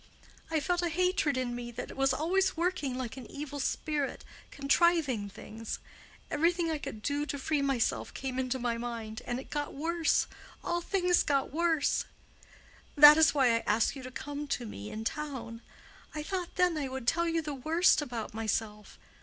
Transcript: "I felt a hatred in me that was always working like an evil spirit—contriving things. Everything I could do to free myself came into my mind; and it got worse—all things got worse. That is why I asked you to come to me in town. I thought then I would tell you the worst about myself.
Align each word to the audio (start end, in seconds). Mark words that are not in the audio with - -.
"I 0.49 0.59
felt 0.59 0.81
a 0.81 0.89
hatred 0.89 1.37
in 1.37 1.53
me 1.53 1.69
that 1.73 1.95
was 1.95 2.11
always 2.11 2.57
working 2.57 2.95
like 2.97 3.17
an 3.17 3.29
evil 3.29 3.59
spirit—contriving 3.59 5.29
things. 5.29 5.77
Everything 6.31 6.71
I 6.71 6.79
could 6.79 7.03
do 7.03 7.23
to 7.27 7.37
free 7.37 7.61
myself 7.61 8.11
came 8.11 8.39
into 8.39 8.57
my 8.57 8.79
mind; 8.79 9.21
and 9.27 9.39
it 9.39 9.51
got 9.51 9.75
worse—all 9.75 10.81
things 10.81 11.21
got 11.21 11.53
worse. 11.53 12.05
That 12.95 13.17
is 13.19 13.35
why 13.35 13.49
I 13.55 13.59
asked 13.67 13.95
you 13.95 14.01
to 14.01 14.09
come 14.09 14.47
to 14.47 14.65
me 14.65 14.89
in 14.89 15.03
town. 15.03 15.61
I 16.15 16.23
thought 16.23 16.55
then 16.55 16.79
I 16.79 16.87
would 16.89 17.05
tell 17.07 17.27
you 17.29 17.43
the 17.43 17.53
worst 17.53 18.01
about 18.01 18.33
myself. 18.33 18.97